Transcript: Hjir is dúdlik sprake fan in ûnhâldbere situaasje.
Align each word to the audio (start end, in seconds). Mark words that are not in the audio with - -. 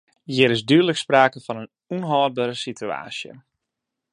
Hjir 0.35 0.51
is 0.55 0.63
dúdlik 0.69 0.99
sprake 1.01 1.39
fan 1.45 1.59
in 1.61 1.71
ûnhâldbere 1.95 2.55
situaasje. 2.65 3.31